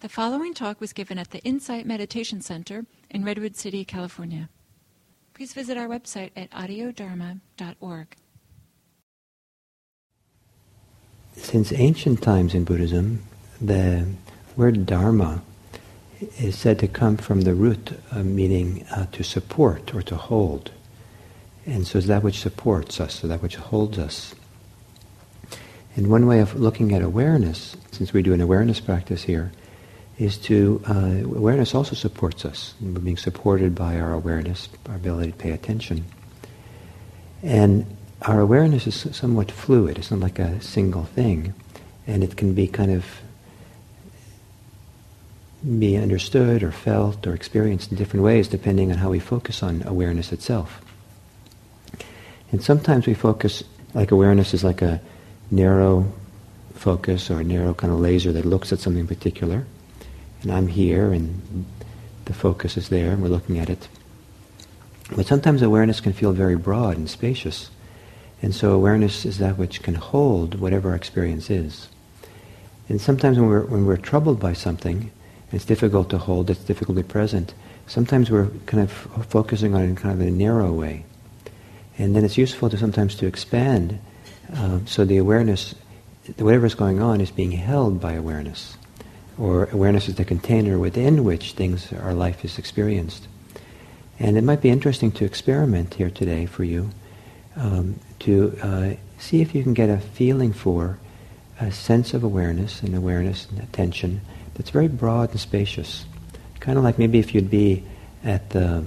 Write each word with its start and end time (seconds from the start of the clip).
The 0.00 0.08
following 0.08 0.54
talk 0.54 0.80
was 0.80 0.94
given 0.94 1.18
at 1.18 1.30
the 1.30 1.40
Insight 1.40 1.84
Meditation 1.84 2.40
Center 2.40 2.86
in 3.10 3.22
Redwood 3.22 3.54
City, 3.54 3.84
California. 3.84 4.48
Please 5.34 5.52
visit 5.52 5.76
our 5.76 5.88
website 5.88 6.30
at 6.34 6.50
audiodharma.org. 6.52 8.16
Since 11.36 11.72
ancient 11.74 12.22
times 12.22 12.54
in 12.54 12.64
Buddhism, 12.64 13.24
the 13.60 14.06
word 14.56 14.86
dharma 14.86 15.42
is 16.38 16.56
said 16.56 16.78
to 16.78 16.88
come 16.88 17.18
from 17.18 17.42
the 17.42 17.54
root 17.54 17.92
uh, 18.10 18.22
meaning 18.22 18.86
uh, 18.90 19.04
to 19.12 19.22
support 19.22 19.94
or 19.94 20.00
to 20.00 20.16
hold. 20.16 20.70
And 21.66 21.86
so 21.86 22.00
that 22.00 22.22
which 22.22 22.40
supports 22.40 23.02
us, 23.02 23.22
or 23.22 23.26
that 23.26 23.42
which 23.42 23.56
holds 23.56 23.98
us. 23.98 24.34
And 25.94 26.08
one 26.08 26.26
way 26.26 26.40
of 26.40 26.58
looking 26.58 26.94
at 26.94 27.02
awareness, 27.02 27.76
since 27.92 28.14
we 28.14 28.22
do 28.22 28.32
an 28.32 28.40
awareness 28.40 28.80
practice 28.80 29.24
here, 29.24 29.52
is 30.20 30.36
to, 30.36 30.82
uh, 30.86 31.24
awareness 31.34 31.74
also 31.74 31.96
supports 31.96 32.44
us. 32.44 32.74
We're 32.78 33.00
being 33.00 33.16
supported 33.16 33.74
by 33.74 33.98
our 33.98 34.12
awareness, 34.12 34.68
our 34.86 34.96
ability 34.96 35.32
to 35.32 35.36
pay 35.38 35.52
attention. 35.52 36.04
And 37.42 37.86
our 38.20 38.38
awareness 38.38 38.86
is 38.86 39.16
somewhat 39.16 39.50
fluid. 39.50 39.96
It's 39.96 40.10
not 40.10 40.20
like 40.20 40.38
a 40.38 40.60
single 40.60 41.04
thing. 41.04 41.54
And 42.06 42.22
it 42.22 42.36
can 42.36 42.52
be 42.52 42.66
kind 42.66 42.90
of 42.90 43.06
be 45.78 45.96
understood 45.96 46.62
or 46.62 46.70
felt 46.70 47.26
or 47.26 47.32
experienced 47.32 47.90
in 47.90 47.96
different 47.96 48.22
ways 48.22 48.46
depending 48.46 48.92
on 48.92 48.98
how 48.98 49.08
we 49.08 49.20
focus 49.20 49.62
on 49.62 49.82
awareness 49.86 50.32
itself. 50.32 50.82
And 52.52 52.62
sometimes 52.62 53.06
we 53.06 53.14
focus, 53.14 53.62
like 53.94 54.10
awareness 54.10 54.52
is 54.52 54.64
like 54.64 54.82
a 54.82 55.00
narrow 55.50 56.12
focus 56.74 57.30
or 57.30 57.40
a 57.40 57.44
narrow 57.44 57.72
kind 57.72 57.90
of 57.90 58.00
laser 58.00 58.32
that 58.32 58.44
looks 58.44 58.70
at 58.70 58.80
something 58.80 59.06
particular 59.06 59.64
and 60.42 60.52
I'm 60.52 60.68
here, 60.68 61.12
and 61.12 61.66
the 62.24 62.32
focus 62.32 62.76
is 62.76 62.88
there, 62.88 63.10
and 63.12 63.22
we're 63.22 63.28
looking 63.28 63.58
at 63.58 63.68
it. 63.68 63.88
But 65.14 65.26
sometimes 65.26 65.62
awareness 65.62 66.00
can 66.00 66.12
feel 66.12 66.32
very 66.32 66.56
broad 66.56 66.96
and 66.96 67.10
spacious. 67.10 67.70
And 68.42 68.54
so 68.54 68.72
awareness 68.72 69.26
is 69.26 69.38
that 69.38 69.58
which 69.58 69.82
can 69.82 69.94
hold 69.94 70.60
whatever 70.60 70.90
our 70.90 70.96
experience 70.96 71.50
is. 71.50 71.88
And 72.88 73.00
sometimes 73.00 73.38
when 73.38 73.48
we're, 73.48 73.64
when 73.64 73.86
we're 73.86 73.96
troubled 73.96 74.40
by 74.40 74.52
something, 74.52 75.10
it's 75.52 75.64
difficult 75.64 76.10
to 76.10 76.18
hold, 76.18 76.48
it's 76.48 76.64
difficult 76.64 76.96
to 76.96 77.02
be 77.02 77.08
present, 77.08 77.52
sometimes 77.86 78.30
we're 78.30 78.48
kind 78.66 78.82
of 78.82 78.90
focusing 79.28 79.74
on 79.74 79.82
it 79.82 79.86
in 79.86 79.96
kind 79.96 80.20
of 80.20 80.26
a 80.26 80.30
narrow 80.30 80.72
way. 80.72 81.04
And 81.98 82.16
then 82.16 82.24
it's 82.24 82.38
useful 82.38 82.70
to 82.70 82.78
sometimes 82.78 83.14
to 83.16 83.26
expand 83.26 83.98
uh, 84.54 84.80
so 84.86 85.04
the 85.04 85.18
awareness, 85.18 85.74
whatever 86.38 86.66
is 86.66 86.74
going 86.74 87.00
on 87.00 87.20
is 87.20 87.30
being 87.30 87.52
held 87.52 88.00
by 88.00 88.12
awareness 88.12 88.76
or 89.40 89.64
awareness 89.72 90.08
is 90.08 90.16
the 90.16 90.24
container 90.24 90.78
within 90.78 91.24
which 91.24 91.52
things, 91.52 91.92
our 91.94 92.12
life 92.12 92.44
is 92.44 92.58
experienced. 92.58 93.26
And 94.18 94.36
it 94.36 94.44
might 94.44 94.60
be 94.60 94.68
interesting 94.68 95.10
to 95.12 95.24
experiment 95.24 95.94
here 95.94 96.10
today 96.10 96.44
for 96.44 96.62
you 96.62 96.90
um, 97.56 97.98
to 98.20 98.58
uh, 98.62 98.90
see 99.18 99.40
if 99.40 99.54
you 99.54 99.62
can 99.62 99.72
get 99.72 99.88
a 99.88 99.98
feeling 99.98 100.52
for 100.52 100.98
a 101.58 101.72
sense 101.72 102.12
of 102.12 102.22
awareness 102.22 102.82
and 102.82 102.94
awareness 102.94 103.46
and 103.50 103.60
attention 103.60 104.20
that's 104.54 104.70
very 104.70 104.88
broad 104.88 105.30
and 105.30 105.40
spacious. 105.40 106.04
Kind 106.60 106.76
of 106.76 106.84
like 106.84 106.98
maybe 106.98 107.18
if 107.18 107.34
you'd 107.34 107.50
be 107.50 107.82
at 108.22 108.50
the 108.50 108.84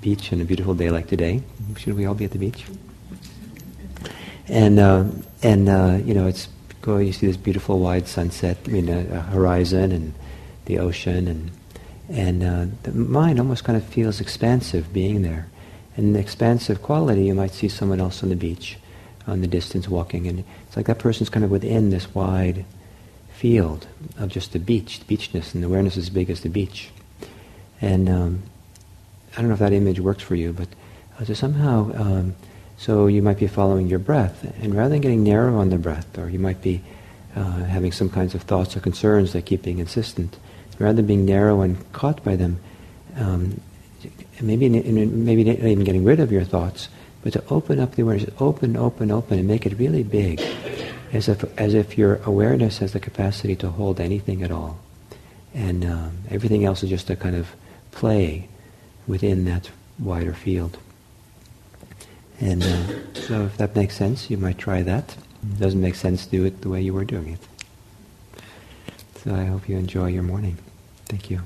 beach 0.00 0.32
on 0.32 0.40
a 0.40 0.44
beautiful 0.44 0.74
day 0.74 0.90
like 0.90 1.08
today. 1.08 1.42
Should 1.76 1.94
we 1.94 2.06
all 2.06 2.14
be 2.14 2.24
at 2.24 2.30
the 2.30 2.38
beach? 2.38 2.64
And 4.48 4.78
uh, 4.78 5.04
and 5.42 5.68
uh, 5.68 5.98
you 6.02 6.14
know 6.14 6.26
it's 6.26 6.48
you 6.96 7.12
see 7.12 7.26
this 7.26 7.36
beautiful 7.36 7.78
wide 7.78 8.08
sunset, 8.08 8.56
I 8.66 8.68
mean, 8.68 8.88
a, 8.88 9.00
a 9.00 9.20
horizon 9.20 9.92
and 9.92 10.14
the 10.64 10.78
ocean, 10.78 11.28
and 11.28 11.50
and 12.08 12.42
uh, 12.42 12.66
the 12.84 12.92
mind 12.92 13.38
almost 13.38 13.64
kind 13.64 13.76
of 13.76 13.84
feels 13.84 14.20
expansive 14.20 14.92
being 14.92 15.22
there. 15.22 15.48
And 15.96 16.14
the 16.14 16.20
expansive 16.20 16.80
quality, 16.80 17.24
you 17.24 17.34
might 17.34 17.50
see 17.50 17.68
someone 17.68 18.00
else 18.00 18.22
on 18.22 18.30
the 18.30 18.36
beach, 18.36 18.78
on 19.26 19.40
the 19.40 19.46
distance 19.46 19.88
walking, 19.88 20.26
and 20.26 20.44
it's 20.66 20.76
like 20.76 20.86
that 20.86 20.98
person's 20.98 21.28
kind 21.28 21.44
of 21.44 21.50
within 21.50 21.90
this 21.90 22.14
wide 22.14 22.64
field 23.32 23.86
of 24.18 24.30
just 24.30 24.52
the 24.52 24.58
beach, 24.58 25.00
the 25.00 25.16
beachness, 25.16 25.54
and 25.54 25.62
awareness 25.62 25.96
is 25.96 26.06
as 26.06 26.10
big 26.10 26.30
as 26.30 26.40
the 26.40 26.48
beach. 26.48 26.90
And 27.80 28.08
um, 28.08 28.42
I 29.36 29.40
don't 29.40 29.48
know 29.48 29.54
if 29.54 29.60
that 29.60 29.72
image 29.72 30.00
works 30.00 30.22
for 30.22 30.34
you, 30.34 30.52
but 30.52 30.68
uh, 31.20 31.24
to 31.24 31.34
somehow 31.34 31.92
um, 31.94 32.34
so 32.78 33.08
you 33.08 33.22
might 33.22 33.38
be 33.38 33.48
following 33.48 33.88
your 33.88 33.98
breath, 33.98 34.44
and 34.62 34.74
rather 34.74 34.90
than 34.90 35.00
getting 35.00 35.24
narrow 35.24 35.58
on 35.58 35.70
the 35.70 35.78
breath, 35.78 36.16
or 36.16 36.30
you 36.30 36.38
might 36.38 36.62
be 36.62 36.80
uh, 37.34 37.64
having 37.64 37.90
some 37.90 38.08
kinds 38.08 38.34
of 38.34 38.42
thoughts 38.42 38.76
or 38.76 38.80
concerns 38.80 39.32
that 39.32 39.46
keep 39.46 39.62
being 39.62 39.80
insistent, 39.80 40.38
rather 40.78 40.94
than 40.94 41.06
being 41.06 41.26
narrow 41.26 41.60
and 41.60 41.92
caught 41.92 42.22
by 42.22 42.36
them, 42.36 42.60
um, 43.16 43.60
maybe 44.40 44.68
maybe 44.68 45.42
not 45.42 45.58
even 45.58 45.84
getting 45.84 46.04
rid 46.04 46.20
of 46.20 46.30
your 46.30 46.44
thoughts, 46.44 46.88
but 47.22 47.32
to 47.32 47.42
open 47.50 47.80
up 47.80 47.96
the 47.96 48.02
awareness, 48.02 48.30
open, 48.38 48.76
open, 48.76 49.10
open, 49.10 49.40
and 49.40 49.48
make 49.48 49.66
it 49.66 49.76
really 49.76 50.04
big, 50.04 50.40
as 51.12 51.28
if 51.28 51.42
as 51.58 51.74
if 51.74 51.98
your 51.98 52.20
awareness 52.24 52.78
has 52.78 52.92
the 52.92 53.00
capacity 53.00 53.56
to 53.56 53.68
hold 53.70 53.98
anything 53.98 54.44
at 54.44 54.52
all, 54.52 54.78
and 55.52 55.84
um, 55.84 56.18
everything 56.30 56.64
else 56.64 56.84
is 56.84 56.90
just 56.90 57.10
a 57.10 57.16
kind 57.16 57.34
of 57.34 57.48
play 57.90 58.48
within 59.08 59.44
that 59.46 59.68
wider 59.98 60.32
field. 60.32 60.78
And 62.40 62.62
uh, 62.62 63.14
so 63.14 63.44
if 63.44 63.56
that 63.56 63.74
makes 63.74 63.96
sense, 63.96 64.30
you 64.30 64.38
might 64.38 64.58
try 64.58 64.82
that. 64.82 65.16
It 65.42 65.58
doesn't 65.58 65.80
make 65.80 65.94
sense, 65.94 66.24
to 66.24 66.30
do 66.30 66.44
it 66.44 66.62
the 66.62 66.68
way 66.68 66.80
you 66.80 66.94
were 66.94 67.04
doing 67.04 67.28
it. 67.28 68.42
So 69.24 69.34
I 69.34 69.44
hope 69.44 69.68
you 69.68 69.76
enjoy 69.76 70.08
your 70.08 70.22
morning. 70.22 70.58
Thank 71.06 71.30
you. 71.30 71.40